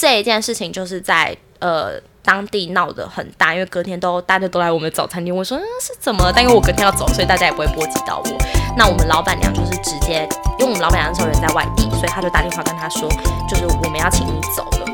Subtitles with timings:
[0.00, 2.00] 这一件事情就是在呃。
[2.22, 6.30] 当地闹得很大，因为隔天都大家都来我们的早餐店，我说嗯是怎么？
[6.32, 8.38] 但因为我隔天要走，所以大家也不会波及到我。
[8.76, 10.28] 那我们老板娘就是直接，
[10.58, 13.08] 因为我们老板娘那时候人在外地，所以他就打电话跟他说，
[13.48, 14.84] 就是我们要请你走了。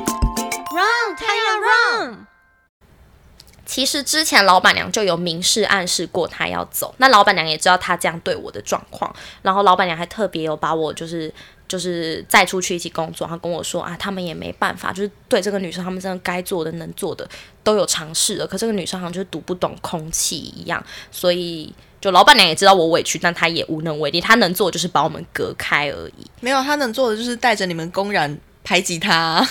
[0.71, 2.27] Run，他要 run。
[3.67, 9.13] 其实之前老板娘就有明示暗示过他要走，那老板娘也知道他这样对我的状况，
[9.43, 11.35] 然后老板娘还特别有把我就是。
[11.69, 17.28] 就是再出去一起工作，他跟我说啊，他们也没办法，就是对这个女生，他们真的该做的、能做的
[17.64, 18.46] 都有尝试了。
[18.46, 24.20] 可这个女生好像就是读不懂空气一样，所以就老板娘也知道我委屈，但她也无能为力。
[24.20, 26.27] 她能做就是把我们隔开而已。
[26.41, 29.44] 没有，她能做的就是带着你们公然排挤她。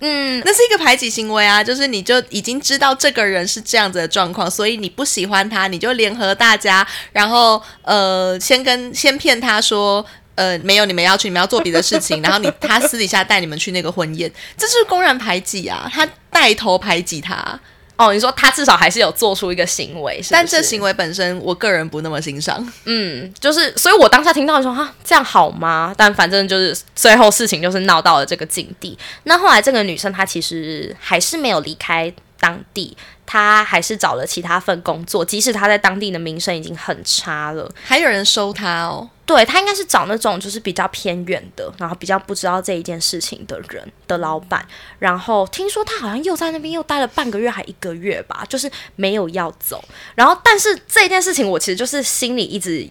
[0.00, 10.04] 嗯，那是一个排挤行为啊，就是你就已经知道这个人是这样子的状况，所以你不喜欢他，你就联合大家，然后呃，先跟先骗他说。
[10.34, 15.90] 呃，没有，你们要去，你们要做别的事情， 然后你他私底下带你们去那个婚宴，这是公然排挤啊！
[15.92, 17.60] 他带头排挤他
[17.96, 22.66] 哦，你说他至少还是有做出一个行为，但这行为本身，我个人不那么欣赏。
[22.86, 25.94] 嗯，就是，所以我当下听到说哈，这样好吗？
[25.96, 28.98] 但反正就是最后事情就是闹到了这个境地。
[29.24, 32.12] 那后来这个女生她其实还是没有离开
[32.42, 32.96] 当地。
[33.24, 39.08] 他还是找了其他份工作，即使他在当地的名声已经很差了，还有人收他哦。
[39.24, 44.66] 对他应该是找那种就是比较偏远的，然后比较不知道这一件事情的人的老板。
[44.98, 49.82] 然后听说他好像又在那边又待了半个月还一个月吧，就是没有要走。
[50.14, 52.86] 然后但是这件事情我其实就是心里一直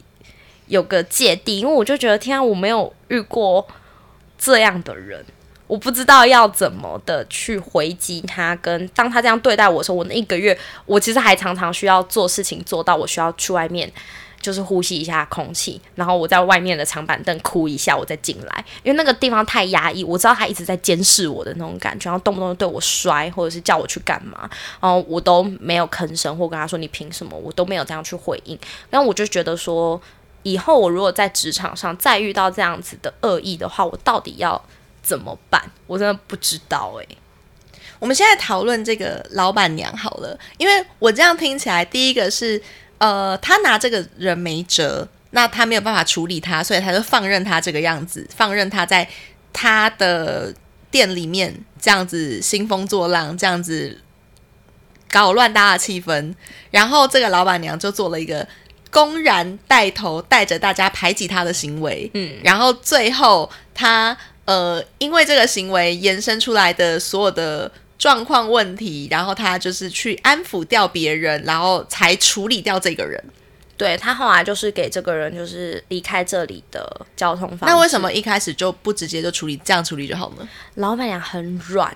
[0.66, 3.68] 有个芥蒂，因为我就觉得天啊，我没有遇过
[4.40, 5.24] 这样的人。
[5.72, 13.90] 我不知道要怎么的去回击他，跟当他这样对待我的时候，我那一个月，我其实还常常需要做事情，做到我需要去外面，
[14.42, 24.40] 就是呼吸一下空气，然后我在外面的长板凳哭一下，我再进来，因为那个地方太压抑，我知道他一直在监视我的那种感觉，然后动不动对我摔，或者是叫我去干嘛，
[24.82, 30.02] 然后我都没有吭声，或跟他说你凭什么，我都没有这样去回应，那我就觉得说，
[30.44, 34.62] 以后我如果在职场上再遇到这样子的恶意的话，我到底要。
[35.02, 35.62] 怎么办？
[35.88, 37.16] 我真的不知道哎。
[38.00, 42.60] 我们现在讨论这个老板娘好了，因为我这样听起来，第一个是
[42.98, 49.08] 呃，他拿这个人没辙，那他没有办法处理他，所以他就放任他这个样子，放任他在
[49.54, 50.52] 他的
[50.90, 54.02] 店里面这样子兴风作浪，这样子
[55.08, 56.34] 搞乱大家的气氛。
[56.72, 58.48] 然后这个老板娘就做了一个
[58.90, 64.18] 公然带头带着大家排挤他的行为，嗯，然后最后他。
[64.46, 73.24] 呃，因为这个行为延伸出来的所有的状况问题，然后他就是去安抚掉别人，然后才处理掉这个人。
[73.78, 77.66] 对他后来就是给这个人就是离开这里的交通方式。
[77.66, 80.48] 那为什么一开始就不直接就处理，这样处理就好呢？
[80.76, 81.92] 老板娘很软，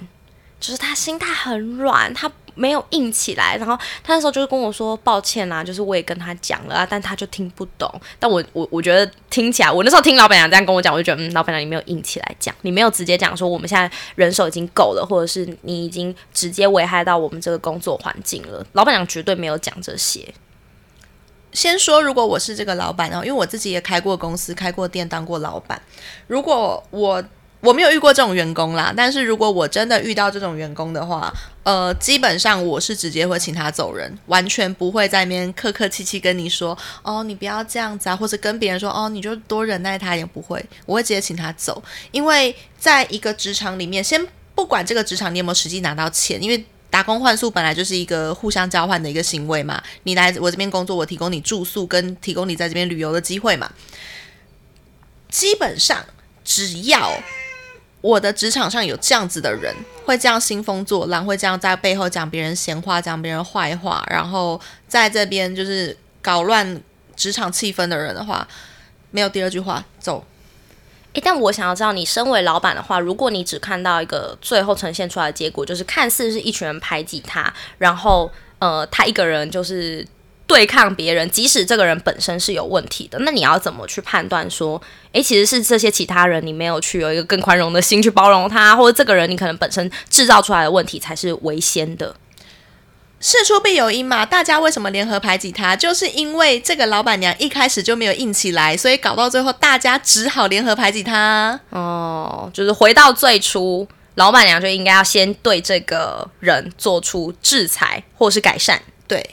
[0.66, 2.31] 就是他心态很软，他。
[2.58, 7.94] 没有硬起来，然后他那时候就是跟我说抱歉啦，就是我也跟他讲了啊，但他就听不懂。
[8.18, 18.66] 但我我我觉得听起来，我那时候听老板娘这样跟我讲，我就觉得嗯，老板娘你没有硬起来讲，你没有直接讲说我们现在人手已经够了，或者是你已经直接危害到我们这个工作环境了。
[18.72, 20.34] 老板娘绝对没有讲这些。
[21.52, 25.82] 先说，如果我是这个老板，然后因为我自己也开过公司、开过店、当过老板，
[26.28, 27.22] 如果我。
[27.66, 31.34] 我没有遇过这种员工啦，但是如果我真的遇到这种员工的话，
[31.64, 53.72] 呃，基本上我是直接会请他走人，完全不会在那边客客气气跟你说，哦，你不要这样子啊，或者跟别人说，哦，你就多忍耐他，也不会，我会直接请他走，因为在一个职场里面，先不管这个职场你有没有实际拿到钱，因为打工换宿本来就是一个互相交换的一个行为嘛，你来我这边工作，我提供你住宿跟提供你在这边旅游的机会嘛，
[55.30, 56.06] 基本上
[56.44, 57.12] 只要。
[58.06, 66.80] 我的职场上有这样子的人，会这样兴风作浪，会这样在背后讲别人闲话、讲别人坏话，然后在这边就是搞乱
[67.16, 68.48] 职场气氛的人的话，
[69.10, 70.24] 没有第二句话，走。
[71.14, 80.08] 诶，但我想要知道，你身为老板的话，如果你只看到一个最后呈现出来的结果，就是看似是一群人排挤他，然后呃，他一个人就是。
[80.47, 84.80] 对抗别人，即使这个人本身是有问题的，那你要怎么去判断说，
[85.12, 92.16] 诶，其实是这些其他人你没有去有一个更宽容的心去包容他，或者这个人你可能本身制造出来的问题才是为先的。
[93.20, 95.76] 事出必有因嘛，大家为什么联合排挤他？
[95.76, 101.59] 就是因为这个老板娘一开始就没有硬起来，所以搞到最后大家只好联合排挤他。
[101.72, 108.80] 哦，就是回到最初，老板娘就应该要先对这个人做出制裁或是改善。
[109.08, 109.28] 对。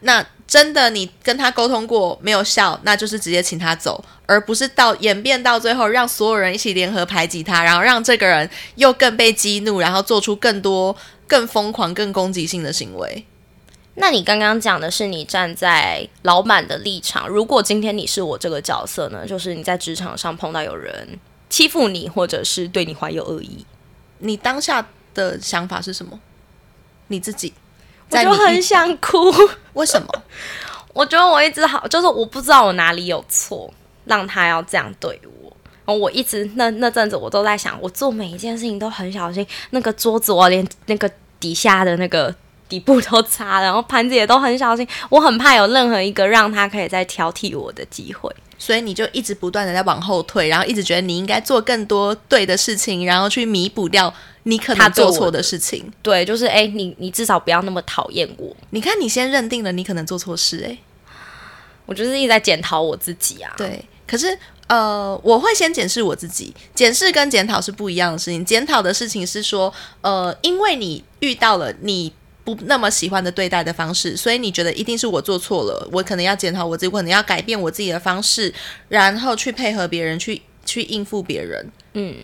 [0.00, 10.96] 那真的你跟他沟通过没有效，那就是直接请他走，而不是到演变到最后让所有人一起联合排挤他，然后让这个人又更被激怒，然后做出更多
[11.28, 13.24] 更疯狂、更攻击性的行为。
[13.94, 19.26] 那你刚刚讲的是你站在老板的立场，如果今天你是我这个角色呢？
[19.26, 21.18] 就是你在职场上碰到有人
[21.50, 23.66] 欺负你，或者是对你怀有恶意，
[24.18, 26.18] 你当下的想法是什么？
[27.08, 27.52] 你自己
[28.10, 29.32] 我就很想哭。
[29.74, 30.08] 为什么？
[30.92, 33.72] 我觉得我一直好，就是我不知道我哪里有错，
[34.06, 35.56] 让他要这样对我。
[35.84, 42.34] 然后我一直那那阵子我都在想，我做每一件事情都很小心，那个桌子我连那个底下的那个。
[42.70, 54.14] 底部都擦，然后盘子也都很小心，我很怕有任何一个让他可以再挑剔我的机会，所以你就一直不断的在往后退，然后一直觉得你应该做更多对的事情，然后去弥补掉
[54.44, 55.92] 你可能做错的事情。
[56.00, 58.56] 对，就是哎，你你至少不要那么讨厌我。
[58.70, 60.78] 你看，你先认定了你可能做错事，哎，
[61.86, 63.52] 我就是一直在检讨我自己啊。
[63.56, 64.38] 对，可是
[64.68, 68.44] 呃，我会先检视我自己，检视跟检讨是不一样的事情。
[68.44, 72.12] 检讨的事情是说，呃，因为你遇到了你。
[72.42, 78.52] 不那么喜欢的对待的方式，所以你觉得一定是我做错了，我可能要检讨我自己，可能要改变我自己的方式，
[78.88, 81.70] 然后去配合别人，去去应付别人。
[81.92, 82.16] 嗯，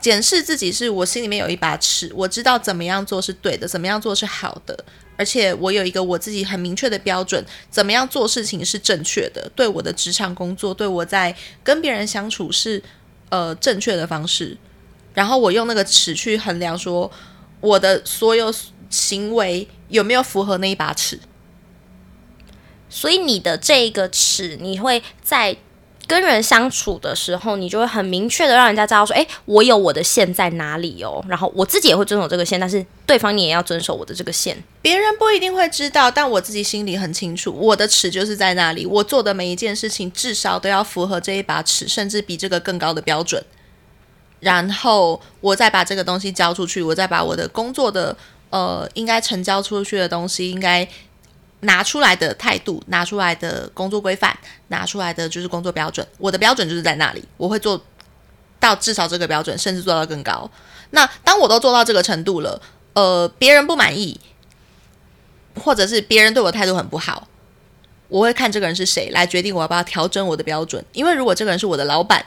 [0.00, 4.84] 检视自己是我心里面有一把尺，我知道怎么样做是对的，怎么样做是好的，
[5.16, 11.34] 而且我有一个我自己很明确的标准，怎么样做事情是正确的，对我的职场工作，对我在
[11.64, 12.80] 跟别人相处是
[13.28, 14.56] 呃正确的方式，
[15.14, 17.10] 然后我用那个尺去衡量说
[17.60, 18.54] 我的所有。
[18.94, 21.18] 行为有没有符合那一把尺？
[22.88, 25.56] 所以你的这个尺，你会在
[26.06, 34.62] 跟人相处的时候，你就会很明确的让人家知道说：“哎，我有我的线在哪里哦。”然后我自己也会遵守这个线，但是对方你也要遵守我的这个线。
[34.80, 38.86] 别人不一定会知道，但我自己心里很清楚，我的尺就是在那里。
[38.86, 43.44] 我做的每一件事情，至少都要符合这一把尺，甚至比这个更高的标准。
[44.38, 48.16] 然后我再把这个东西交出去，我再把我的工作的。
[48.54, 50.88] 呃，应该成交出去的东西，应该
[51.62, 56.06] 拿出来的态度，拿出来的工作规范，拿出来的就是工作标准。
[56.18, 57.84] 我的标准就是在那里，我会做
[58.60, 60.48] 到至少这个标准，甚至做到更高。
[60.90, 62.62] 那当我都做到这个程度了，
[62.92, 64.20] 呃，别人不满意，
[65.56, 67.26] 或者是别人对我态度很不好，
[68.06, 70.84] 我会看这个人是谁来决定我要不要调整我的标准。
[70.92, 72.24] 因为如果这个人是我的老板。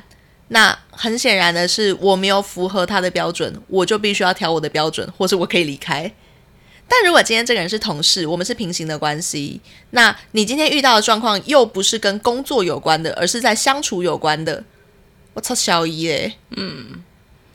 [0.49, 6.11] 那很显然的是，我没有符合他的标准，我就必须要调我的标准，或是我可以离开。
[6.87, 9.59] 但如果今天这个人是同事，我们是平行的关系，
[9.89, 14.63] 那你今天遇到的状况又不是跟工作有关的，而是在相处有关的。
[15.33, 17.03] 我操，小姨耶，嗯，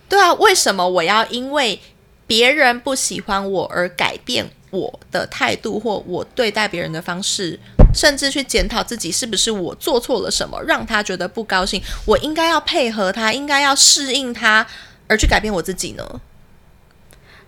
[0.08, 1.80] 对啊，为什么我要因为
[2.26, 7.58] 别人不喜欢我而改变我的态度或我对待别人的方式？
[7.94, 11.82] 甚至去检讨自己是不是我做错了什么，让他觉得不高兴。
[12.06, 14.66] 我应该要配合他，应该要适应他，
[15.06, 16.20] 而去改变我自己呢？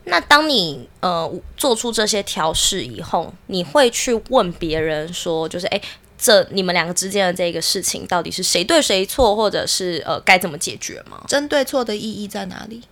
[0.05, 5.81] 那当你呃做出这些调试以后，你会去问别人说，就是诶，
[6.19, 11.25] 这你们两个之间的这个事情到底是谁对谁错，或者是呃该怎么解决吗？
[11.27, 12.83] 针对错的意义在哪里？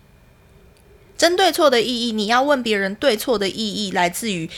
[1.19, 4.49] 针对错的意义，你要问别人对错的意义来自于。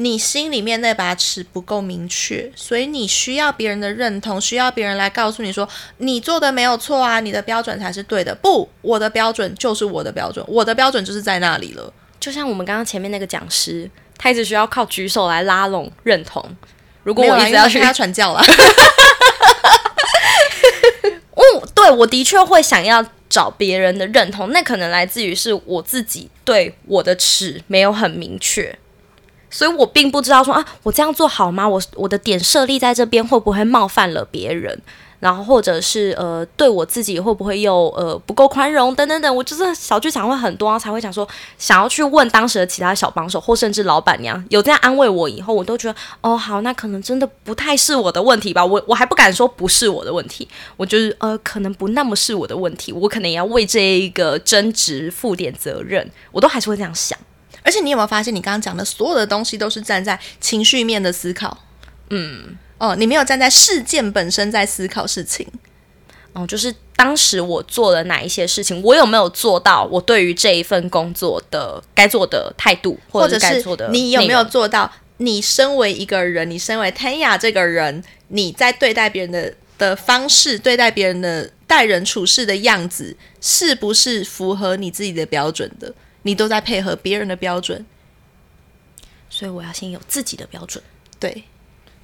[0.00, 8.32] 你心里面那把尺不够明确，所以你需要别人的认同，需要别人来告诉你说你做的没有错啊，你的标准才是对的。
[8.32, 11.92] 不，我的标准就是我的标准，我的标准就是在那里了。
[12.20, 16.44] 就像我们刚刚前面那个讲师，他一直需要靠举手来拉拢认同。
[17.02, 18.40] 如果我一直要去他传教了，
[21.32, 21.42] 哦，
[21.74, 28.78] 对，我的确会想要找别人的认同，那可能来自于是我自己对我的尺没有很明确。
[29.50, 31.68] 所以我并不知道说啊，我这样做好吗？
[31.68, 34.80] 我我的点设立在这边会不会冒犯了别人？
[35.20, 38.94] 然后或者是呃，对我自己会不会又呃不够宽容？
[38.94, 41.26] 等等等，我就是小剧场会很多，才会想说
[41.58, 48.64] 想要去问当时的其他小帮手或甚至老板娘有这样安慰我以后，我都觉得哦好，那可能真的不太是我的问题吧。
[48.64, 57.18] 我我还不敢说不是我的问题，我就是呃可能不那么是我的问题，我可能也要为这一个争执负点责任，我都还是会这样想。
[57.68, 61.54] 而且你有没有发现，你刚刚讲的所有的东西都是站在情绪面的思考？
[62.08, 65.46] 嗯，哦，你没有站在事件本身在思考事情。
[66.32, 74.90] 哦，就是当时我做了哪一些事情，我有没有做到我对于这一份工作的该做的态度，或者是你有没有做到？
[75.18, 85.92] 你身为一个人，你身为 Tanya 这个人，你在对待别人的的方式，对待别人的待人处事的样子，是不是符合你自己的标准的？
[86.22, 87.84] 你都在配合别人的标准，
[89.28, 90.82] 所以我要先有自己的标准。
[91.18, 91.44] 对，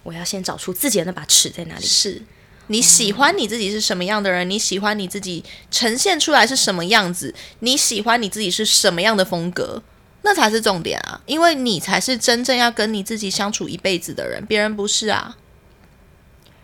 [0.02, 1.84] 我要先找出自己的那把尺在哪里。
[1.84, 2.22] 是
[2.68, 9.82] 你喜欢你自己是什么样的人，你喜欢你自己呈现出来是什么样子，你喜欢你自己是什么样的风格，
[10.22, 11.20] 那才是重点啊！
[11.26, 15.36] 因为你才是真正要跟你自己相处一辈子的人，别人不是啊。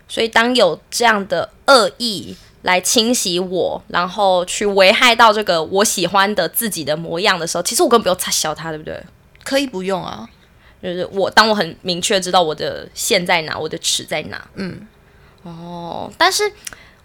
[0.07, 9.03] 所以，当有这样的恶意来侵袭我，然后去危害到这个我喜欢的自己的模样的时候，其实我根本不用擦小他，对不对？
[9.43, 10.29] 可以不用啊，
[10.81, 14.47] 就是我当我很明确知道我的线在哪，我的尺在哪。
[14.53, 14.87] 嗯，
[15.41, 16.43] 哦，但是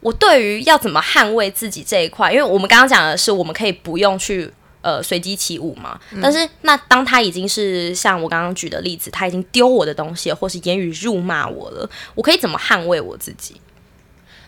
[0.00, 13.58] 我对于要怎么捍卫自己这一块，因为我们刚刚讲的是我们可以不用去呃随机起舞嘛，但是那当他已经是像我刚刚举的例子，他已经丢我的东西，或是言语辱骂我了，我可以怎么捍卫我自己？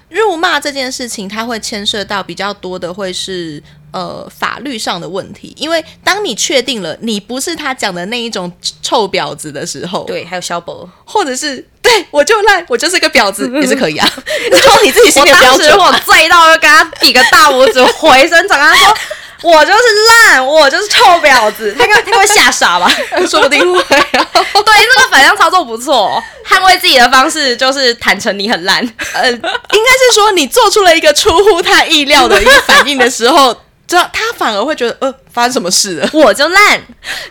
[0.08, 3.62] 辱骂这件事情，它会牵涉到比较多的会是
[3.92, 8.50] 呃法律上的问题，因为当你确定了你不是他讲的那一种
[8.82, 14.10] 臭婊子的时候，对，还有肖博，或者是对我就烂，我就是个婊子也是可以啊，
[14.50, 18.96] 然后你自己心我里的标准当时我醉到就跟他比个大拇指， 回身转跟他说。
[19.42, 19.78] 我就是
[20.26, 22.90] 烂，我就是臭婊子，他他会吓傻吧？
[23.28, 24.26] 说不定会、啊。
[24.32, 26.22] 对，这个反向操作不错。
[26.44, 28.78] 捍卫自己的方式就是坦诚你很烂。
[29.14, 33.54] 呃，应该是说你做出了一个出乎他意料的一个反应的时候，
[33.86, 36.10] 知道他反而会觉得呃发生什么事了。
[36.12, 36.82] 我就烂，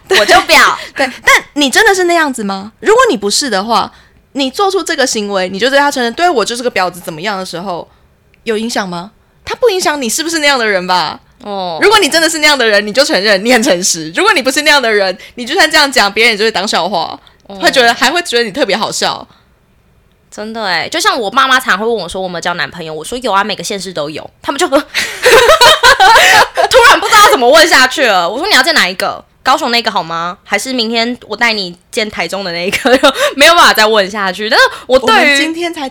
[0.10, 0.76] 我就婊。
[0.96, 2.72] 对，但你真的是那样子吗？
[2.80, 3.92] 如果你不是的话，
[4.34, 7.90] 你做出这个行为，你就对他承认，对我就是个婊子，怎么样的时候，
[8.44, 9.12] 有影响吗？
[9.44, 11.20] 他不影响你是不是那样的人吧？
[11.44, 17.20] 哦，如果你真的是那样的人，你就承认你很诚实；如果你不是那样的人，你就算这样讲，别人也就会当笑话，
[17.62, 19.28] 会觉得还会觉得你特别好笑。
[20.30, 24.78] 真的哎，就像我妈妈常会问我说：“我们交男朋友？”我说：“有啊，每个县市都有。”他们就 突
[26.90, 28.30] 然不知道怎么问下去了。
[28.30, 29.24] 我说：“你要见哪一个？
[29.42, 30.38] 高雄那个好吗？
[30.44, 33.00] 还是明天我带你见台中的那一个？”
[33.36, 34.50] 没有办法再问下去。
[34.50, 35.90] 但是我对于今天才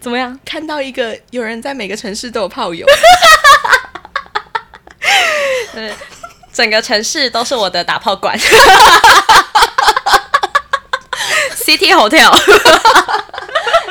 [0.00, 0.38] 怎么样？
[0.44, 2.86] 看到一个有人在每个城市都有炮友，
[6.52, 8.38] 整个城市都是我的打炮馆，
[11.56, 12.30] City Hotel。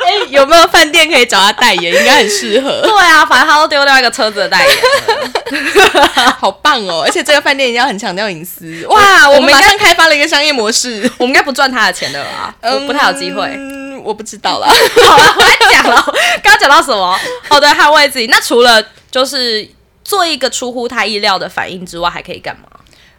[0.05, 1.91] 哎，有没有饭店可以找他代言？
[1.91, 4.83] 应该很适合，对啊，反正他都丢掉一个车子的代言了。
[6.37, 7.01] 好棒哦！
[7.03, 8.85] 而且这个饭店一定要很强调隐私。
[8.87, 12.53] 哇哇，我们马上开发了一个商业模式，我们应该不赚他的钱的吧？
[12.61, 13.47] 嗯不太有机会。
[13.47, 14.67] 嗯，我不知道啦。
[15.03, 16.03] 好了，我来讲了。
[16.43, 17.19] 刚刚讲到什么？
[17.49, 18.27] 哦，对，捍卫自己。
[18.27, 19.67] 那除了就是
[20.05, 22.69] 做一个出乎他意料的反应之外，还可以干嘛？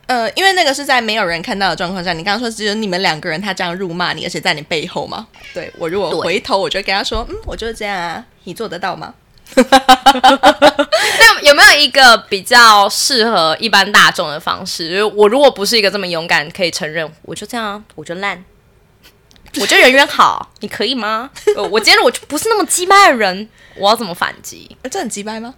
[0.07, 5.27] 呃，因为那个是在没有人看到的状况下，你刚刚说只有你们两个人，他这样辱骂你，而且在你背后吗。
[5.53, 9.13] 对我如果回头，我就跟他说，嗯，我就是这样啊，你做得到吗？
[9.57, 14.89] 那有没有一个比较适合一般大众的方式？
[14.89, 18.45] 就是我如果不是一个这么勇敢，可以承认我就这样啊，我就烂，
[19.61, 21.31] 我就人缘好，你可以吗？
[21.57, 24.77] 呃我今天我就不是那么鸡掰的人，我要怎么反击？
[24.83, 25.55] 呃 这很鸡掰吗？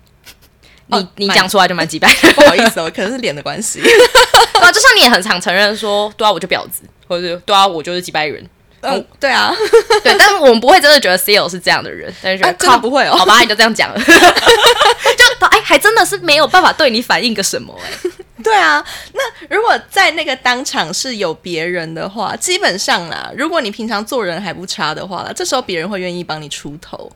[0.88, 2.12] 你哦你讲出来就蛮几百。
[2.35, 3.80] 不好意思哦，可能是脸的关系。
[3.80, 3.90] 对
[4.61, 8.45] 啊，就像你也很常承认说，对啊，我就婊子，或者对啊，我就是几百人。
[8.80, 9.52] 嗯，对啊，
[10.04, 18.11] 对，但是我们不会真的觉得 CEO 是这样的人，但是觉得、啊真的不会哦好吧，你就这样讲了，就哎，还真的是没有办法对你反映个什么哎、
[18.45, 18.85] 对啊。
[19.14, 27.11] 那如果在那个当场是有别人的话，基本上啦，如果你平常做人还不差的话啦，这时候别人会愿意帮你出头。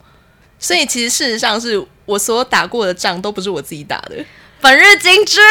[0.63, 4.15] 所以其实事实上是我所打过的仗都不是我自己打的。
[4.61, 5.41] 本日金句，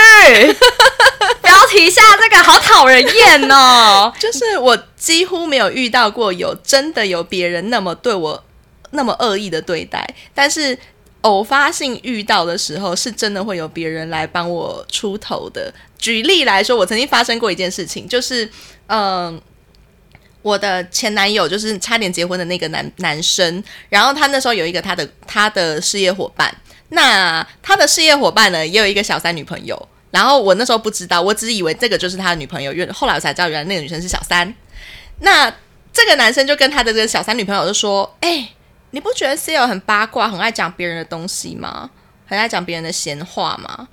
[1.42, 4.10] 标题下这个好讨人厌哦。
[4.18, 8.42] 就是我几乎没有遇到过有真的有别人那么对我
[8.92, 10.02] 那么恶意的对待，
[10.34, 10.78] 但是
[11.20, 15.70] 偶发性遇到的时候，是真的会有别人来帮我出头的。
[15.98, 18.48] 举例来说，我曾经发生过一件事情，就是
[18.86, 19.38] 嗯。
[20.42, 26.54] 我的前男友就是差点结婚的那个男男生，然后他那时候有一个他的他的事业伙伴，
[26.90, 34.52] 那他的事业伙伴呢也有一个小三女朋友，然后我那时候不知道，我只以为这个就是他的女朋友，因为后来我才知道原来那个女生是小三。
[35.20, 35.48] 那
[35.92, 38.48] 这个男生就跟他的这个小三女朋友就说：“哎、
[38.90, 41.88] 你不觉得 C L 很八卦，很爱讲别人的东西吗？
[42.26, 43.88] 很爱讲别人的闲话吗？”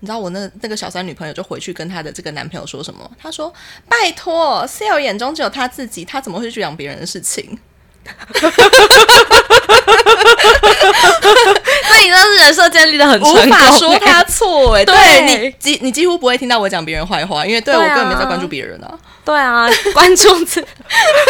[0.00, 3.08] 你知道我那那个小三女朋友就回去跟她的这个男朋友说什么？
[3.18, 3.52] 她说
[3.88, 7.56] ：“拜托，C L 眼中只有她自己，她怎么会去讲别人的事情？”
[12.00, 18.98] 那你真的是人设建立的很成无，法说他错哎、对对你几你几乎不会听到我讲别人坏话，因为对对啊我根本没在关注别人啊。
[19.22, 20.66] 对啊，关注自，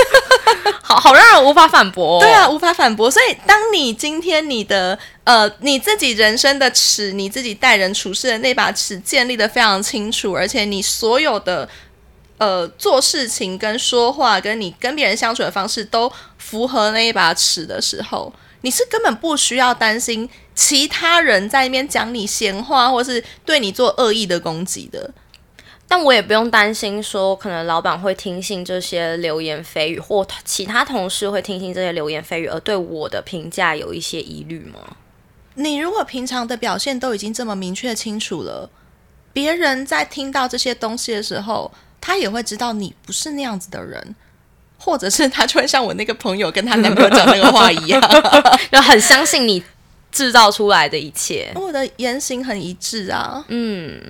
[0.80, 2.20] 好好让人无法反驳、哦。
[2.20, 3.10] 对啊，，无法反驳。
[3.10, 11.68] 所以，当你今天你的呃你自己人生的尺，你自己待人处事的那把尺建立的非常清楚，而且你所有的
[12.38, 18.32] 呃做事情跟说话跟你跟别人相处的方式都符合那一把尺的时候，
[18.62, 25.12] 你是根本不需要担心其他人在那边讲你闲话，或是对你做恶意的攻击的。
[25.88, 34.96] 但我也不用担心说，可能老板会听信这些流言蜚语，或其他同事会听信这些流言蜚语，而对我的评价有一些疑虑吗？
[35.54, 38.70] 你如果平常的表现都已经这么明确清楚了，
[39.32, 44.14] 别人在听到这些东西的时候，他也会知道你不是那样子的人，
[44.82, 48.00] 或者是他就会像我那个朋友跟她男朋友讲那个话一样，
[48.72, 49.62] 就很相信你
[50.10, 51.50] 制造出来的一切。
[51.54, 53.44] 我的言行很一致啊。
[53.48, 54.00] 嗯，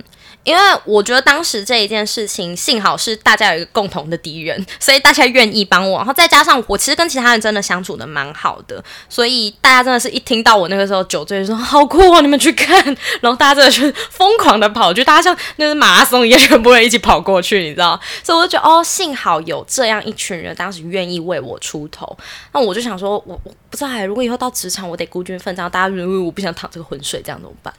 [0.44, 5.98] 因为我觉得当时这一件事情，幸好是大家有一个共同的敌人，所以大家愿意帮我。
[5.98, 12.82] 然后再加上我其实跟其他人真的相处的蛮好的，所以大家真的是一听到我那个时候酒醉说好酷哦，你们去看，
[13.20, 18.00] 然后大家真的是疯狂的跑，就大家像那是马拉松一样，全部人一起跑过去，你知道？
[18.24, 22.16] 所以我就觉得哦，幸好有这样一群人当时愿意为我出头。
[22.52, 27.72] 那我就想说，我我不知道哎，如果以后到职场我得孤军奋战，大家认为我不想淌这个浑水，这样怎么办？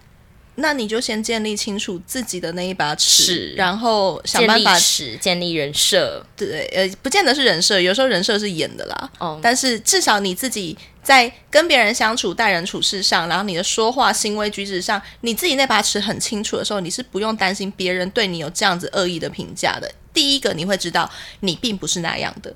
[0.56, 6.24] 那你就先建立清楚自己的那一把尺，然后想办法史，建立人设。
[6.36, 9.10] 对，呃，不见得是人设，有时候人设是演的啦。
[9.18, 19.90] 哦但是至少你自己在跟别人相处、待人处事上，然后你的说话、行为举止上，你自己那把尺很清楚的时候，你是不用担心别人对你有这样子恶意的评价的。
[20.14, 22.54] 第一个，你会知道你并不是那样的。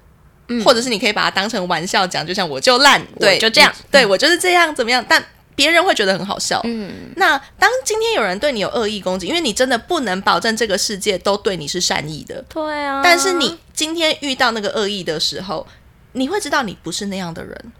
[0.63, 5.03] 或者是你可以把它当成玩笑讲，就像我就烂，对，就这样对我就是这样，怎么样？
[5.09, 6.59] 但别人会觉得很好笑。
[6.65, 15.65] 嗯，那当今天有人对你有恶意攻击，因为你真的不能保证这个世界都对你是善意的，对啊，但是你今天遇到那个恶意的时候，
[16.11, 17.71] 你会知道你不是那样的人，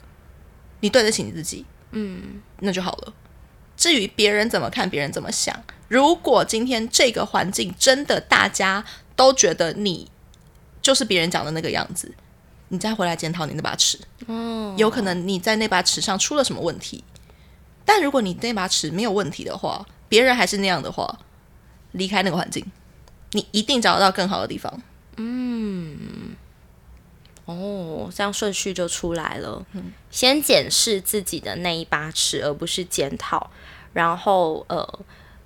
[0.79, 3.13] 你对得起你自己，嗯，那就好了。
[3.75, 8.84] 至于别人怎么看，别人怎么想，如果今天这个环境真的大家
[9.17, 10.10] 都觉得你
[10.82, 12.10] 就是别人讲的那个样子，
[12.70, 17.03] 你再回来检讨你那把尺，哦，有可能你在那把尺上出了什么问题。
[17.86, 21.20] 但如果你那把尺没有问题的话，别人还是那样的话，
[21.92, 22.65] 离开那个环境，
[23.32, 24.82] 你一定找得到更好的地方。
[25.18, 26.36] 嗯
[27.46, 29.63] 哦，这样顺序就出来了。
[29.74, 33.52] 嗯，先检视自己的那一把尺，而不是检讨。
[33.93, 35.00] 然后，呃，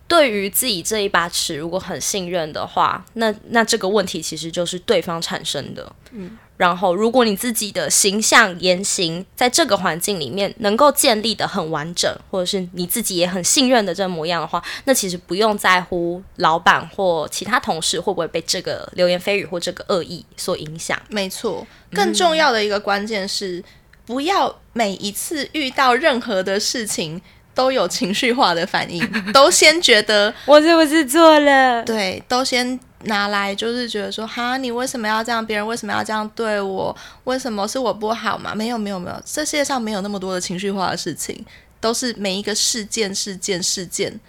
[0.08, 5.94] 对于自己这一把尺，如果很信任的话，那那这个问题其实就是对方产生的。
[6.12, 21.00] 嗯，然后如果你自己的形象言行在这个环境里面能够建立的很完整，或者是你自己也很信任的这模样的话，那其实不用在乎老板或其他同事会不会被这个流言蜚语或这个恶意所影响。
[21.08, 23.64] 没错，更重要的一个关键是，
[24.06, 27.22] 不要每一次遇到任何的事情
[27.56, 31.84] 都有情绪化的反应，都先觉得 我是不是做了？
[31.86, 35.46] 对，都先拿来就是觉得说，哈，你为什么要这样？
[35.46, 36.96] 别人为什么要这样对我？
[37.24, 38.54] 为什么是我不好嘛？
[38.54, 41.46] 没有，没有，没有，这世界上没有那么多的情绪化的事情，
[41.80, 44.20] 都是每一个事件、事件、事件，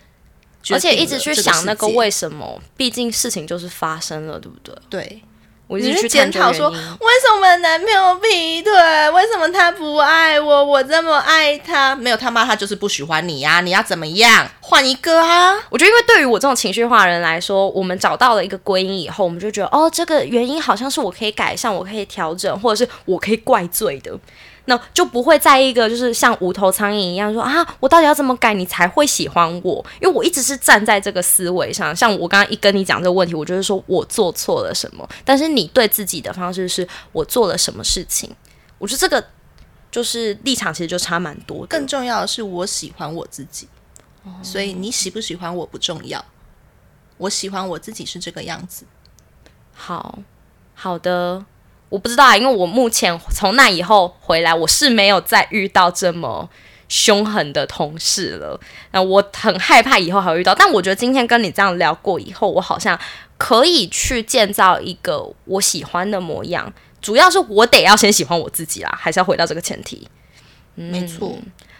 [0.70, 4.74] 而且一直去想那个为为什么，毕竟事情就是发生了，对不对？
[4.88, 5.22] 对。
[5.70, 8.72] 我一你去直去检讨说，为什么男朋友劈腿？
[9.10, 10.64] 为什么他不爱我？
[10.64, 14.50] 我这么爱他，没有他妈他就是不喜欢你呀、你要怎么样？
[14.58, 15.54] 换一个啊！
[15.70, 24.10] 我觉得，因为对于我这种情绪化的人来说，我们找到了一个归因以后，我们就觉得，哦，这个原因好像是我可以改善，我可以调整，或者是我可以怪罪的，
[24.70, 29.84] 那就不会在一个就是像无头苍蝇一样说啊，我到底要怎么改你才会喜欢我？
[30.00, 38.30] 因为我一直是站在这个思维上，像我刚刚一跟你讲这个问题，我就是说我做错了什么，但是你对自己的方式是我做了什么事情，
[38.78, 39.24] 我觉得这个
[39.90, 41.66] 就是立场其实就差蛮多的。
[41.66, 43.66] 更重要的是，我喜欢我自己，
[44.40, 46.24] 所以你喜不喜欢我不重要，
[47.18, 48.84] 我喜欢我自己是这个样子。
[49.74, 50.20] 好
[50.74, 51.44] 好的，
[51.90, 56.48] 我不知道啊，因为我目前从那以后回来，我是没有再遇到这么
[56.88, 58.58] 凶狠的同事了。
[58.92, 62.98] 那我很害怕以后还会遇到，但我觉得今天跟你这样聊过以后，我好像
[63.36, 66.72] 可以去建造一个我喜欢的模样。
[67.02, 70.06] 主要是我得要先喜欢我自己啦，还是要回到这个前提。
[70.74, 71.36] 没错，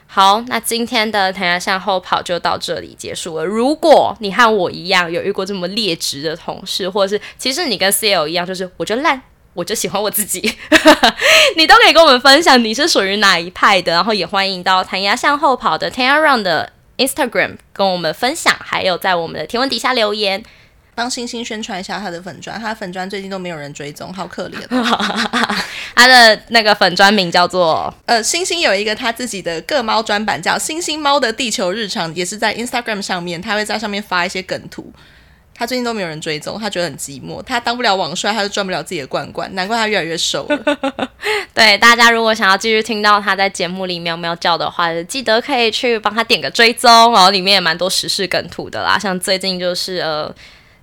[0.07, 3.45] 好，那今天的谈下向后跑就到这里结束了。
[3.45, 9.23] 如果你和我一样有遇过这么劣质的同事，或者是其实你跟 CL 一样，就是我就烂，
[9.55, 10.41] 我就喜欢我自己，
[11.57, 20.43] 你都可以跟我们分享你是属于哪一派的，然后也欢迎到弹牙向后跑的 Tan Run 的 Instagram 跟我们分享，还有在我们的提问底下留言。
[20.93, 25.25] 帮星星宣传一下他的粉砖，他的粉砖最近都没有人追踪，好可怜哦。
[25.97, 34.93] 他的那个粉砖名叫做呃，星星有一个他自己的各猫专版，叫“星星猫的地球日常”，也是在 Instagram 上面，他会在上面发一些梗图。
[35.61, 37.43] 他最近都没有人追踪，他觉得很寂寞。
[37.43, 41.09] 他当不了王帅，他就赚不了自己的罐罐，难怪他越来越瘦了。
[41.53, 50.35] 对大家，如果想要继续听到他在节目里喵喵叫的话，记得可以去帮他点个追踪，然后里面也蛮多时事梗图的啦，像最近就是呃。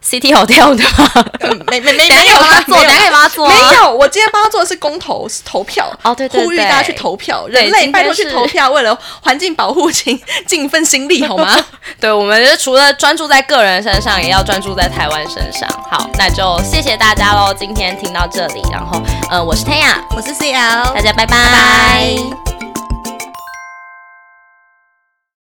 [0.03, 1.25] CT Hotel 的吗？
[1.67, 3.53] 没没 没有帮他做，没有等下可以帮他做啊。
[3.53, 11.57] 没有，我今天帮他做的是公投是投票哦对对对呼吁大家去投票，对人类拜托去投票，为了环境保护，请尽一份心力好吗？
[11.99, 15.67] 对，我们除了专注在个人身上，也要专注在台湾身上。
[15.89, 22.56] 好，那就谢谢大家喽，今天听到这里，然后呃，我是 Taya，我是 CL，大家拜拜拜拜